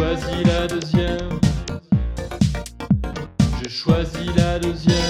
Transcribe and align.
choisi 0.00 0.44
la 0.44 0.66
deuxième. 0.66 1.40
J'ai 3.62 3.68
choisi 3.68 4.30
la 4.34 4.58
deuxième. 4.58 5.09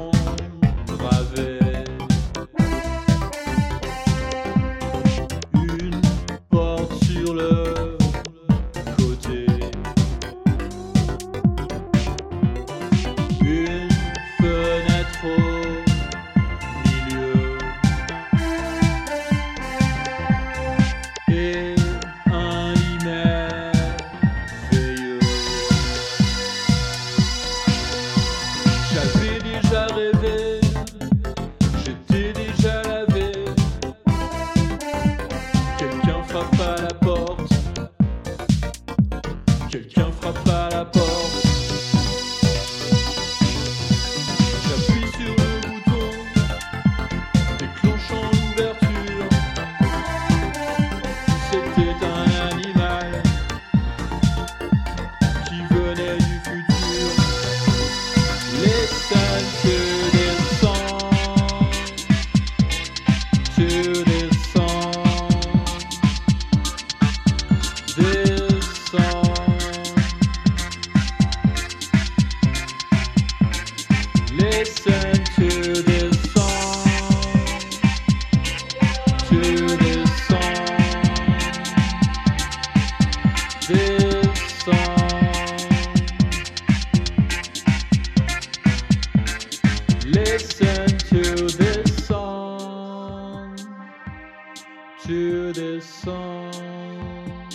this 95.81 95.89
song, 95.89 97.49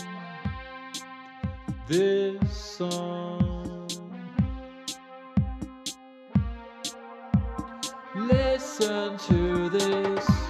this 1.87 2.53
song. 2.53 3.87
Listen 8.17 9.17
to 9.19 9.69
this. 9.71 10.46